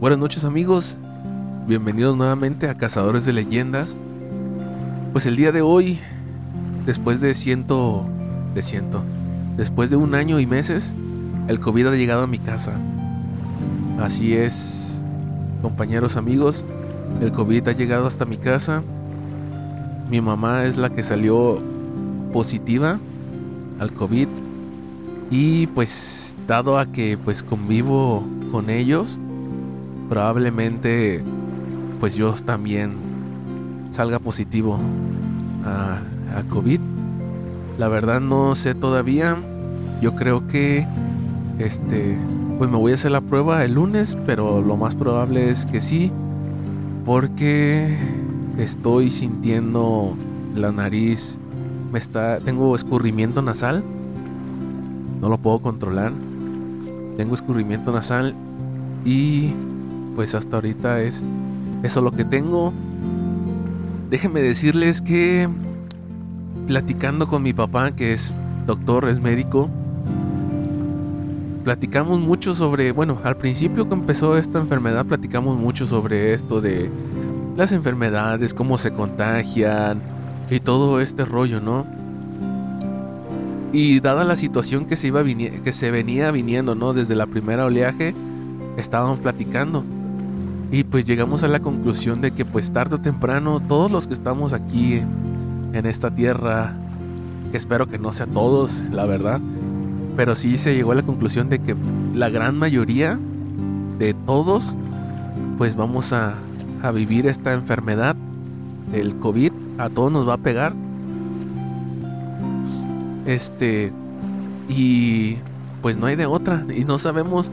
[0.00, 0.96] Buenas noches amigos,
[1.68, 3.98] bienvenidos nuevamente a Cazadores de Leyendas.
[5.12, 5.98] Pues el día de hoy,
[6.86, 8.06] después de ciento,
[8.54, 9.02] de ciento,
[9.58, 10.96] después de un año y meses,
[11.48, 12.72] el COVID ha llegado a mi casa.
[14.00, 15.02] Así es,
[15.60, 16.64] compañeros amigos,
[17.20, 18.82] el COVID ha llegado hasta mi casa.
[20.08, 21.58] Mi mamá es la que salió
[22.32, 22.98] positiva
[23.78, 24.28] al COVID
[25.30, 29.20] y pues dado a que pues convivo con ellos,
[30.10, 31.22] probablemente
[32.00, 32.92] pues yo también
[33.90, 34.78] salga positivo
[35.64, 36.00] a,
[36.50, 36.80] COVID.
[37.78, 39.36] La verdad no sé todavía.
[40.02, 40.86] Yo creo que
[41.58, 42.18] este
[42.58, 45.80] pues me voy a hacer la prueba el lunes, pero lo más probable es que
[45.80, 46.12] sí
[47.06, 47.96] porque
[48.58, 50.14] estoy sintiendo
[50.54, 51.38] la nariz
[51.92, 53.82] me está tengo escurrimiento nasal
[55.20, 56.12] no lo puedo controlar.
[57.16, 58.34] Tengo escurrimiento nasal
[59.04, 59.52] y
[60.20, 61.22] pues hasta ahorita es
[61.82, 62.74] eso lo que tengo.
[64.10, 65.48] Déjenme decirles que
[66.66, 68.34] platicando con mi papá, que es
[68.66, 69.70] doctor, es médico,
[71.64, 76.90] platicamos mucho sobre, bueno, al principio que empezó esta enfermedad, platicamos mucho sobre esto de
[77.56, 80.02] las enfermedades, cómo se contagian
[80.50, 81.86] y todo este rollo, ¿no?
[83.72, 86.92] Y dada la situación que se, iba que se venía viniendo, ¿no?
[86.92, 88.14] Desde la primera oleaje,
[88.76, 89.82] estábamos platicando.
[90.70, 94.14] Y pues llegamos a la conclusión de que pues tarde o temprano todos los que
[94.14, 95.00] estamos aquí
[95.72, 96.72] en esta tierra,
[97.50, 99.40] que espero que no sea todos, la verdad,
[100.16, 101.74] pero sí se llegó a la conclusión de que
[102.14, 103.18] la gran mayoría
[103.98, 104.76] de todos
[105.58, 106.34] pues vamos a,
[106.82, 108.16] a vivir esta enfermedad
[108.92, 110.72] del COVID, a todos nos va a pegar
[113.30, 113.92] este,
[114.68, 115.36] y
[115.82, 116.64] pues no hay de otra.
[116.74, 117.50] Y no sabemos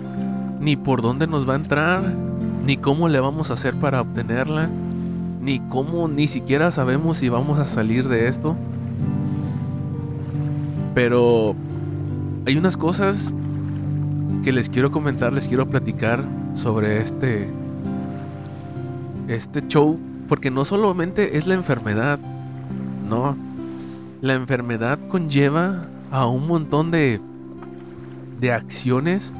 [0.59, 2.13] ni por dónde nos va a entrar,
[2.67, 4.69] ni cómo le vamos a hacer para obtenerla,
[5.41, 8.57] ni cómo, ni siquiera sabemos si vamos a salir de esto.
[10.93, 11.55] Pero
[12.45, 13.31] hay unas cosas
[14.43, 16.21] que les quiero comentar, les quiero platicar
[16.55, 17.47] sobre este
[19.29, 19.97] este show,
[20.27, 22.19] porque no solamente es la enfermedad,
[23.09, 23.37] no,
[24.21, 27.21] la enfermedad conlleva a un montón de,
[28.41, 29.33] de acciones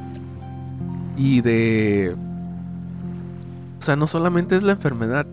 [1.18, 2.16] y de...
[3.78, 5.26] O sea, no solamente es la enfermedad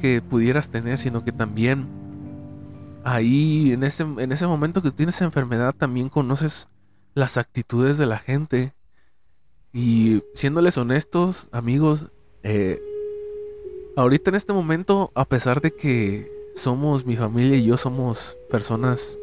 [0.00, 1.86] que pudieras tener, sino que también
[3.04, 6.68] ahí, en ese, en ese momento que tienes enfermedad, también conoces
[7.14, 8.74] las actitudes de la gente.
[9.72, 12.06] Y siéndoles honestos, amigos,
[12.42, 12.80] eh,
[13.96, 19.18] ahorita en este momento, a pesar de que somos, mi familia y yo somos personas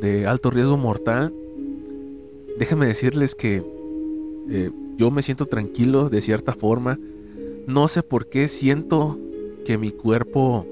[0.00, 1.32] de alto riesgo mortal,
[2.58, 3.64] déjenme decirles que
[4.50, 6.98] eh, yo me siento tranquilo de cierta forma.
[7.68, 9.18] No sé por qué siento
[9.66, 10.66] que mi cuerpo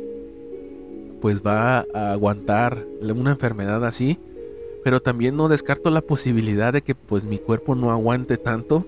[1.20, 4.18] pues va a aguantar una enfermedad así,
[4.82, 8.86] pero también no descarto la posibilidad de que pues mi cuerpo no aguante tanto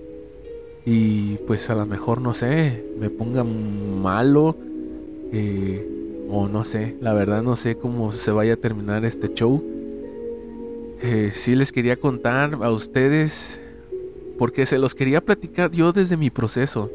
[0.87, 4.57] y pues a lo mejor no sé, me ponga malo.
[5.31, 9.63] Eh, o no sé, la verdad no sé cómo se vaya a terminar este show.
[11.03, 13.61] Eh, sí les quería contar a ustedes,
[14.39, 16.89] porque se los quería platicar yo desde mi proceso.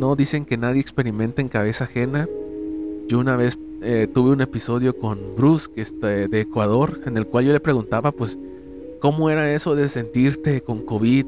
[0.00, 2.26] No dicen que nadie experimenta en cabeza ajena.
[3.06, 7.26] Yo una vez eh, tuve un episodio con Bruce, que es de Ecuador, en el
[7.26, 8.38] cual yo le preguntaba, pues,
[8.98, 11.26] ¿cómo era eso de sentirte con COVID?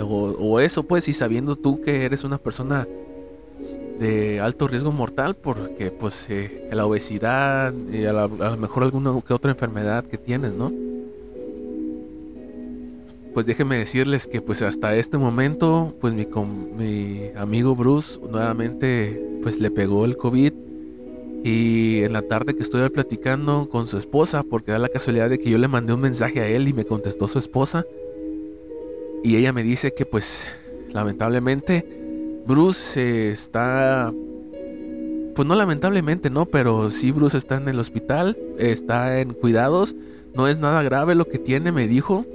[0.00, 2.86] O, o eso, pues, y sabiendo tú que eres una persona
[3.98, 9.34] de alto riesgo mortal porque pues eh, la obesidad y a, lo mejor alguna que
[9.34, 10.72] otra enfermedad que tienes, ¿no?
[13.38, 16.26] Pues déjenme decirles que pues hasta este momento pues mi,
[16.76, 20.52] mi amigo Bruce nuevamente pues le pegó el COVID
[21.44, 25.38] y en la tarde que estoy platicando con su esposa porque da la casualidad de
[25.38, 27.86] que yo le mandé un mensaje a él y me contestó su esposa
[29.22, 30.48] y ella me dice que pues
[30.92, 31.86] lamentablemente
[32.44, 34.12] Bruce está,
[35.36, 36.44] pues no lamentablemente, ¿no?
[36.46, 39.94] Pero sí, Bruce está en el hospital, está en cuidados,
[40.34, 42.26] no es nada grave lo que tiene, me dijo,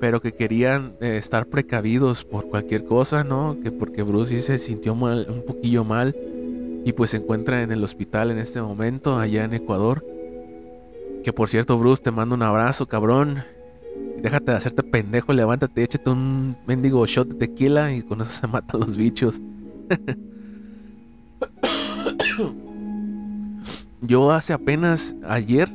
[0.00, 3.58] pero que querían eh, estar precavidos por cualquier cosa, ¿no?
[3.62, 6.14] Que porque Bruce sí se sintió mal, un poquillo mal
[6.84, 10.06] y pues se encuentra en el hospital en este momento, allá en Ecuador.
[11.24, 13.42] Que por cierto, Bruce, te mando un abrazo, cabrón.
[14.22, 18.46] Déjate de hacerte pendejo, levántate, échate un mendigo shot de tequila y con eso se
[18.52, 19.40] matan los bichos.
[24.00, 25.68] Yo hace apenas ayer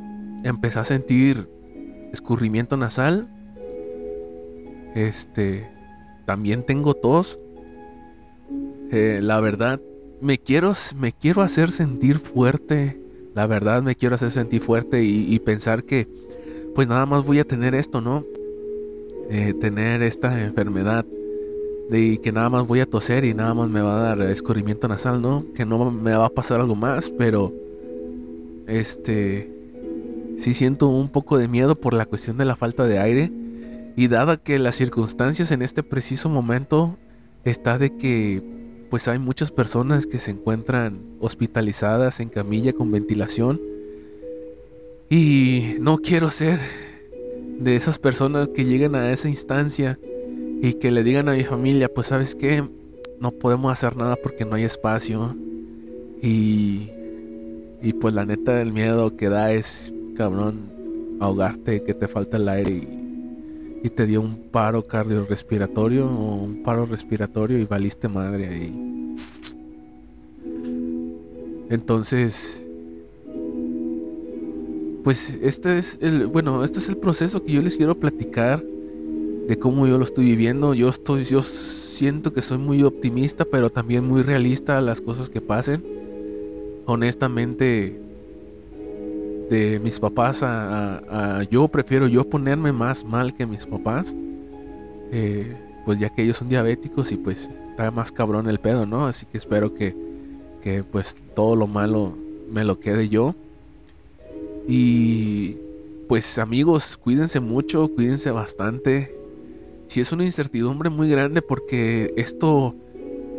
[0.44, 1.50] empecé a sentir
[2.14, 3.28] escurrimiento nasal.
[4.96, 5.70] Este,
[6.26, 7.40] también tengo tos.
[8.92, 9.82] Eh, la verdad,
[10.22, 13.02] me quiero, me quiero hacer sentir fuerte.
[13.34, 16.08] La verdad, me quiero hacer sentir fuerte y, pensar que,
[16.76, 18.26] pues nada más voy a tener esto, ¿no?
[19.30, 21.06] Eh, tener esta enfermedad
[21.90, 24.90] de que nada más voy a toser y nada más me va a dar escurrimiento
[24.90, 25.46] nasal, ¿no?
[25.56, 27.54] Que no me va a pasar algo más, pero
[28.68, 29.50] este
[30.38, 33.32] sí siento un poco de miedo por la cuestión de la falta de aire
[33.96, 36.98] y dada que las circunstancias en este preciso momento
[37.44, 38.42] está de que
[38.90, 43.62] pues hay muchas personas que se encuentran hospitalizadas en camilla con ventilación
[45.10, 46.60] y no quiero ser
[47.60, 50.00] de esas personas que lleguen a esa instancia
[50.62, 52.64] y que le digan a mi familia, pues sabes qué,
[53.20, 55.36] no podemos hacer nada porque no hay espacio
[56.22, 56.90] y
[57.82, 60.70] y pues la neta el miedo que da es cabrón
[61.20, 63.01] ahogarte, que te falta el aire y
[63.84, 69.16] y te dio un paro cardiorrespiratorio o un paro respiratorio y valiste madre ahí.
[71.70, 72.64] Entonces,
[75.04, 78.62] pues este es el, bueno, este es el proceso que yo les quiero platicar
[79.48, 80.74] de cómo yo lo estoy viviendo.
[80.74, 85.30] Yo estoy, yo siento que soy muy optimista, pero también muy realista a las cosas
[85.30, 85.84] que pasen.
[86.86, 88.01] Honestamente,
[89.52, 94.16] de mis papás a, yo prefiero yo ponerme más mal que mis papás.
[95.12, 99.08] Eh, pues ya que ellos son diabéticos y pues está más cabrón el pedo, ¿no?
[99.08, 99.94] Así que espero que,
[100.62, 102.16] que pues todo lo malo
[102.50, 103.36] me lo quede yo.
[104.70, 105.58] Y
[106.08, 109.14] pues amigos, cuídense mucho, cuídense bastante.
[109.88, 112.74] Si es una incertidumbre muy grande porque esto,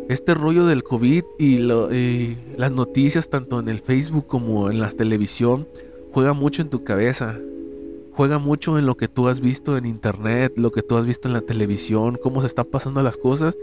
[0.09, 4.91] este rollo del COVID y, y las noticias tanto en el Facebook como en la
[4.91, 5.65] televisión
[6.13, 7.35] juega mucho en tu cabeza,
[8.11, 11.27] juega mucho en lo que tú has visto en internet, lo que tú has visto
[11.27, 13.57] en la televisión, cómo se están pasando las cosas.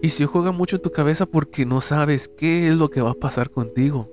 [0.00, 3.10] Y si juega mucho en tu cabeza porque no sabes qué es lo que va
[3.10, 4.10] a pasar contigo.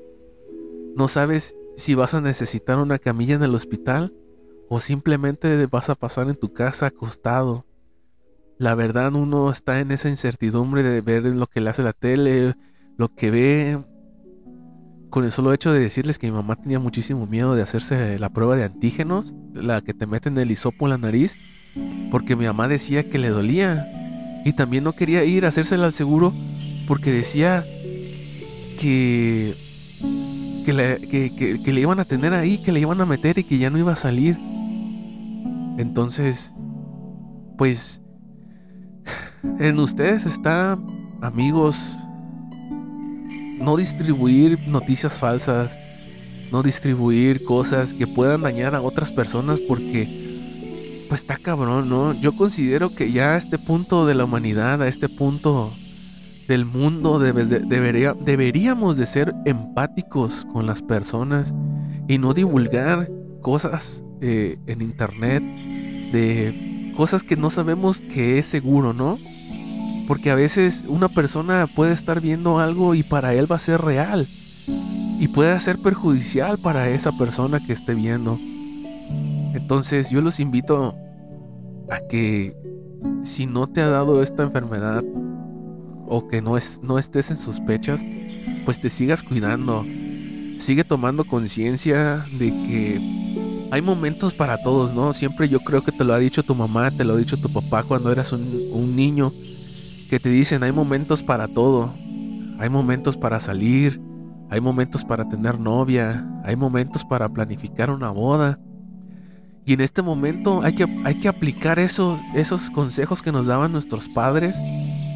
[0.98, 4.14] No sabes si vas a necesitar una camilla en el hospital
[4.68, 7.66] o simplemente vas a pasar en tu casa acostado.
[8.58, 12.56] La verdad uno está en esa incertidumbre de ver lo que le hace la tele,
[12.98, 13.84] lo que ve,
[15.14, 18.30] con el solo hecho de decirles que mi mamá tenía muchísimo miedo de hacerse la
[18.30, 21.38] prueba de antígenos, la que te meten el hisopo en la nariz,
[22.10, 23.86] porque mi mamá decía que le dolía.
[24.44, 26.34] Y también no quería ir a hacérsela al seguro
[26.88, 27.64] porque decía
[28.82, 29.54] que,
[30.66, 33.78] que, le, iban a tener ahí, que le iban a meter y que ya no
[33.78, 34.36] iba a salir.
[35.78, 36.54] Entonces,
[37.60, 38.02] pues,
[39.60, 40.80] en ustedes está,
[41.22, 41.98] amigos,
[43.64, 45.78] no distribuir noticias falsas,
[46.52, 50.08] no distribuir cosas que puedan dañar a otras personas porque
[51.10, 52.14] pues está cabrón, ¿no?
[52.14, 55.72] Yo considero que ya a este punto de la humanidad, a este punto
[56.48, 61.54] del mundo debería, deberíamos de ser empáticos con las personas
[62.08, 63.10] y no divulgar
[63.42, 65.44] cosas eh, en internet
[66.12, 69.18] de cosas que no sabemos que es seguro, ¿no?
[70.08, 73.82] Porque a veces una persona puede estar viendo algo y para él va a ser
[73.82, 74.28] real.
[75.20, 78.38] Y puede ser perjudicial para esa persona que esté viendo.
[79.54, 80.96] Entonces yo los invito
[81.90, 82.58] a que
[83.22, 85.04] si no te ha dado esta enfermedad
[86.08, 88.04] o que no, es, no estés en sospechas,
[88.66, 89.86] pues te sigas cuidando.
[90.60, 93.02] Sigue tomando conciencia de que
[93.72, 95.14] hay momentos para todos, ¿no?
[95.14, 97.50] Siempre yo creo que te lo ha dicho tu mamá, te lo ha dicho tu
[97.50, 99.32] papá cuando eras un, un niño
[100.14, 101.92] que te dicen hay momentos para todo.
[102.60, 104.00] Hay momentos para salir,
[104.52, 108.60] hay momentos para tener novia, hay momentos para planificar una boda.
[109.66, 113.72] Y en este momento hay que, hay que aplicar esos, esos consejos que nos daban
[113.72, 114.56] nuestros padres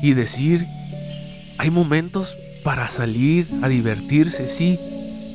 [0.02, 0.66] y decir,
[1.60, 4.80] hay momentos para salir a divertirse, sí,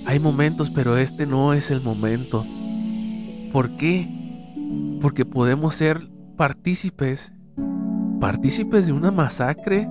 [0.06, 2.44] hay momentos, pero este no es el momento.
[3.52, 4.08] ¿Por qué?
[5.00, 7.32] Porque podemos ser partícipes
[8.22, 9.88] partícipes de una masacre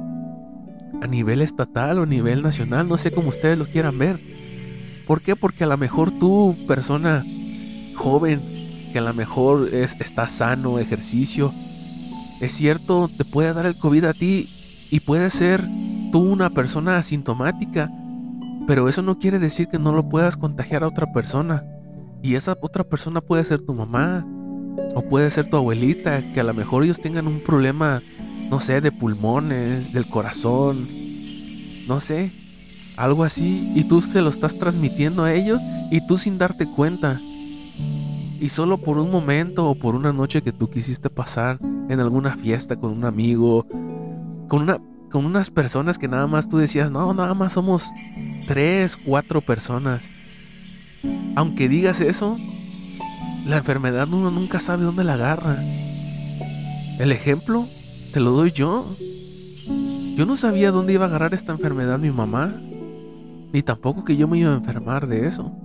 [1.01, 4.21] a nivel estatal o a nivel nacional, no sé cómo ustedes lo quieran ver.
[5.05, 5.35] ¿Por qué?
[5.35, 7.25] Porque a lo mejor tú, persona
[7.93, 8.41] joven,
[8.93, 11.53] que a lo mejor es, está sano, ejercicio,
[12.39, 14.49] es cierto, te puede dar el COVID a ti
[14.91, 15.61] y puede ser
[16.13, 17.91] tú una persona asintomática,
[18.65, 21.65] pero eso no quiere decir que no lo puedas contagiar a otra persona.
[22.23, 24.25] Y esa otra persona puede ser tu mamá,
[24.95, 28.01] o puede ser tu abuelita, que a lo mejor ellos tengan un problema
[28.51, 30.85] no sé, de pulmones, del corazón,
[31.87, 32.29] no sé,
[32.97, 37.19] algo así, y tú se lo estás transmitiendo a ellos y tú sin darte cuenta.
[38.41, 42.35] Y solo por un momento o por una noche que tú quisiste pasar en alguna
[42.35, 43.65] fiesta con un amigo,
[44.47, 47.91] con una con unas personas que nada más tú decías, no, nada más somos
[48.47, 50.01] tres, cuatro personas.
[51.35, 52.37] Aunque digas eso,
[53.45, 55.61] la enfermedad uno nunca sabe dónde la agarra.
[56.99, 57.67] El ejemplo
[58.11, 58.85] te lo doy yo.
[60.15, 62.53] Yo no sabía dónde iba a agarrar esta enfermedad mi mamá,
[63.53, 65.55] ni tampoco que yo me iba a enfermar de eso.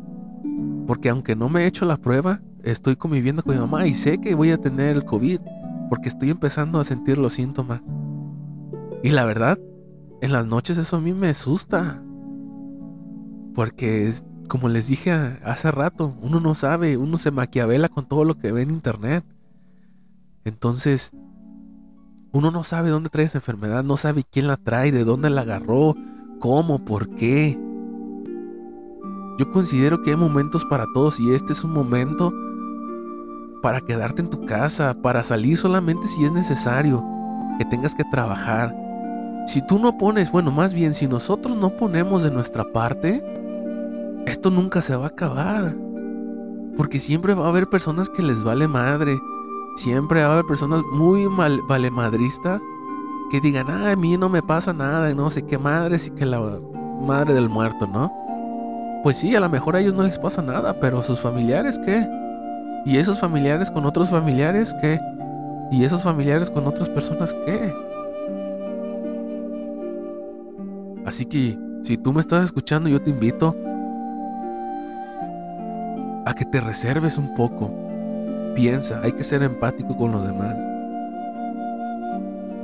[0.86, 4.18] Porque aunque no me he hecho la prueba, estoy conviviendo con mi mamá y sé
[4.18, 5.40] que voy a tener el COVID,
[5.90, 7.82] porque estoy empezando a sentir los síntomas.
[9.02, 9.58] Y la verdad,
[10.20, 12.02] en las noches eso a mí me asusta.
[13.54, 14.12] Porque,
[14.48, 18.52] como les dije hace rato, uno no sabe, uno se maquiavela con todo lo que
[18.52, 19.24] ve en internet.
[20.44, 21.12] Entonces,
[22.36, 25.40] uno no sabe dónde trae esa enfermedad, no sabe quién la trae, de dónde la
[25.40, 25.94] agarró,
[26.38, 27.58] cómo, por qué.
[29.38, 32.32] Yo considero que hay momentos para todos y este es un momento
[33.62, 37.04] para quedarte en tu casa, para salir solamente si es necesario,
[37.58, 38.76] que tengas que trabajar.
[39.46, 43.24] Si tú no pones, bueno, más bien si nosotros no ponemos de nuestra parte,
[44.26, 45.74] esto nunca se va a acabar.
[46.76, 49.18] Porque siempre va a haber personas que les vale madre.
[49.76, 52.62] Siempre va a haber personas muy mal, valemadristas
[53.30, 56.24] que digan, ah, a mí no me pasa nada, no sé qué madre, sí que
[56.24, 56.40] la
[57.06, 58.12] madre del muerto, ¿no?
[59.02, 62.08] Pues sí, a lo mejor a ellos no les pasa nada, pero sus familiares, ¿qué?
[62.86, 64.98] ¿Y esos familiares con otros familiares, qué?
[65.70, 67.72] ¿Y esos familiares con otras personas, qué?
[71.04, 73.54] Así que, si tú me estás escuchando, yo te invito
[76.24, 77.85] a que te reserves un poco.
[78.56, 80.56] Piensa, hay que ser empático con los demás.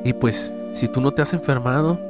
[0.05, 2.01] Y pues, si tú no te has enfermado,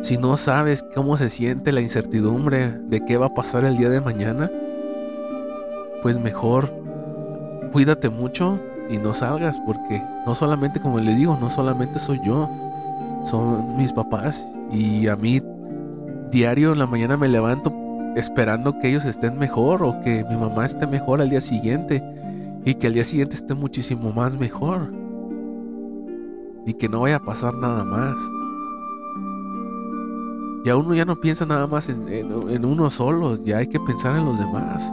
[0.00, 3.90] si no sabes cómo se siente la incertidumbre de qué va a pasar el día
[3.90, 4.50] de mañana,
[6.02, 6.72] pues mejor
[7.70, 12.48] cuídate mucho y no salgas porque no solamente como les digo, no solamente soy yo,
[13.24, 15.42] son mis papás y a mí
[16.30, 17.74] diario en la mañana me levanto
[18.16, 22.02] esperando que ellos estén mejor o que mi mamá esté mejor al día siguiente
[22.68, 24.92] y que al día siguiente esté muchísimo más mejor
[26.66, 28.14] y que no vaya a pasar nada más.
[30.66, 34.26] Ya uno ya no piensa nada más en, uno solo, ya hay que pensar en
[34.26, 34.92] los demás.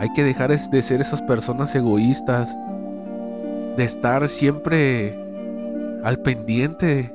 [0.00, 2.56] Hay que dejar de ser esas personas egoístas,
[3.76, 5.14] de estar siempre
[6.02, 7.14] al pendiente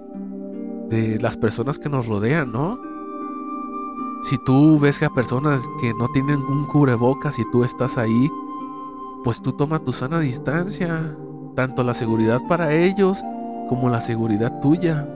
[0.89, 2.79] de las personas que nos rodean, ¿no?
[4.21, 8.29] Si tú ves a personas que no tienen un cubrebocas y tú estás ahí,
[9.24, 11.16] pues tú toma tu sana distancia,
[11.56, 13.24] tanto la seguridad para ellos
[13.70, 15.08] como la seguridad tuya.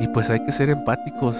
[0.00, 1.36] Y pues hay que ser empáticos.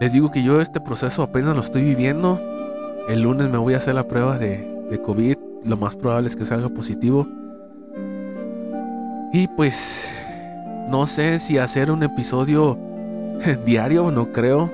[0.00, 2.40] Les digo que yo este proceso apenas lo estoy viviendo.
[3.08, 5.36] El lunes me voy a hacer la prueba de, de COVID.
[5.64, 7.26] Lo más probable es que salga positivo.
[9.32, 10.12] Y pues
[10.88, 12.78] no sé si hacer un episodio
[13.66, 14.70] diario, no creo.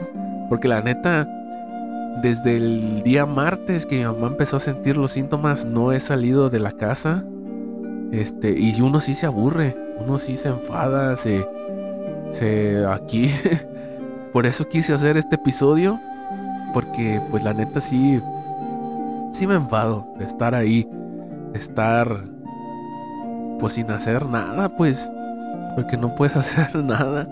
[0.48, 1.28] Porque la neta,
[2.22, 6.50] desde el día martes que mi mamá empezó a sentir los síntomas, no he salido
[6.50, 7.24] de la casa.
[8.12, 11.46] Este, y uno sí se aburre, uno sí se enfada, se,
[12.32, 13.30] se aquí.
[14.32, 16.00] Por eso quise hacer este episodio,
[16.72, 18.20] porque pues la neta sí,
[19.32, 20.88] sí me enfado de estar ahí,
[21.52, 22.24] de estar
[23.58, 25.10] pues sin hacer nada, pues,
[25.74, 27.28] porque no puedes hacer nada.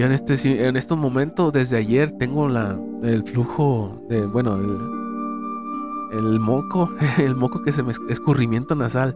[0.00, 6.18] Yo en este en estos momentos desde ayer tengo la el flujo de bueno, el,
[6.18, 6.88] el moco,
[7.18, 9.14] el moco que se me escurrimiento nasal.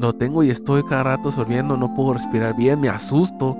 [0.00, 3.56] Lo tengo y estoy cada rato sorbiendo, no puedo respirar bien, me asusto.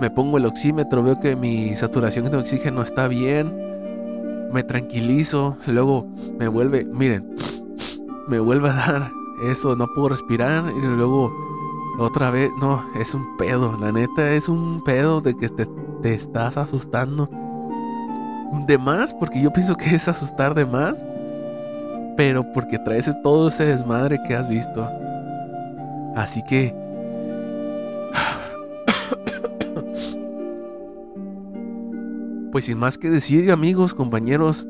[0.00, 3.56] Me pongo el oxímetro, veo que mi saturación de oxígeno está bien.
[4.52, 6.08] Me tranquilizo, luego
[6.40, 7.36] me vuelve, miren,
[8.26, 9.10] me vuelve a dar
[9.44, 11.45] eso, no puedo respirar y luego
[11.98, 15.66] otra vez, no, es un pedo, la neta es un pedo de que te,
[16.02, 17.28] te estás asustando.
[18.66, 21.06] De más, porque yo pienso que es asustar de más,
[22.16, 24.88] pero porque traes todo ese desmadre que has visto.
[26.14, 26.74] Así que...
[32.52, 34.66] Pues sin más que decir, amigos, compañeros,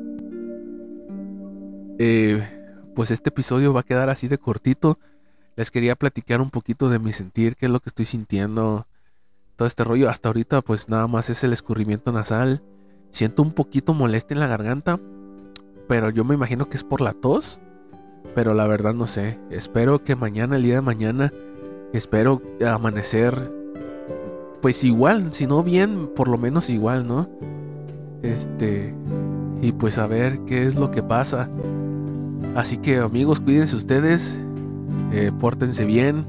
[1.99, 2.45] eh,
[2.95, 4.99] pues este episodio va a quedar así de cortito.
[5.57, 8.85] Les quería platicar un poquito de mi sentir, qué es lo que estoy sintiendo,
[9.55, 10.07] todo este rollo.
[10.07, 12.61] Hasta ahorita pues nada más es el escurrimiento nasal.
[13.09, 14.99] Siento un poquito molestia en la garganta,
[15.87, 17.59] pero yo me imagino que es por la tos.
[18.35, 19.39] Pero la verdad no sé.
[19.49, 21.33] Espero que mañana, el día de mañana,
[21.91, 23.51] espero amanecer.
[24.61, 27.31] Pues igual, si no bien, por lo menos igual, ¿no?
[28.21, 28.93] Este.
[29.63, 31.49] Y pues a ver qué es lo que pasa.
[32.55, 34.39] Así que amigos, cuídense ustedes.
[35.11, 36.25] Eh, pórtense bien.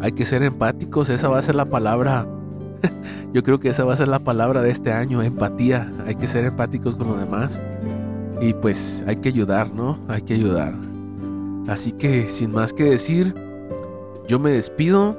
[0.00, 2.26] Hay que ser empáticos, esa va a ser la palabra.
[3.32, 5.92] Yo creo que esa va a ser la palabra de este año, empatía.
[6.06, 7.60] Hay que ser empáticos con los demás.
[8.40, 9.98] Y pues hay que ayudar, ¿no?
[10.08, 10.74] Hay que ayudar.
[11.68, 13.34] Así que sin más que decir,
[14.26, 15.18] yo me despido.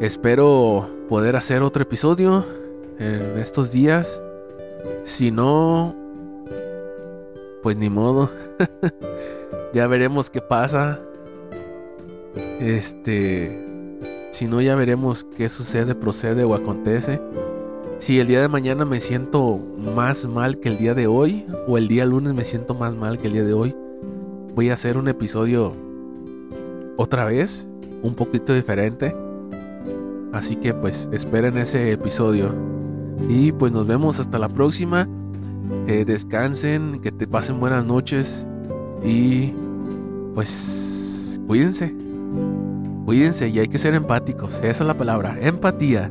[0.00, 2.44] Espero poder hacer otro episodio
[2.98, 4.22] en estos días.
[5.04, 5.96] Si no,
[7.62, 8.30] pues ni modo.
[9.74, 11.00] ya veremos qué pasa.
[12.60, 13.64] Este,
[14.30, 17.20] si no, ya veremos qué sucede, procede o acontece.
[17.98, 19.58] Si el día de mañana me siento
[19.94, 23.18] más mal que el día de hoy, o el día lunes me siento más mal
[23.18, 23.74] que el día de hoy,
[24.54, 25.72] voy a hacer un episodio
[26.96, 27.68] otra vez,
[28.02, 29.14] un poquito diferente.
[30.32, 32.54] Así que pues esperen ese episodio.
[33.28, 35.08] Y pues nos vemos hasta la próxima.
[35.88, 38.46] Eh, descansen, que te pasen buenas noches.
[39.02, 39.52] Y
[40.34, 42.05] pues cuídense.
[43.06, 44.56] Cuídense y hay que ser empáticos.
[44.56, 46.10] Esa es la palabra, empatía.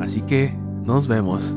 [0.00, 0.50] Así que
[0.82, 1.54] nos vemos.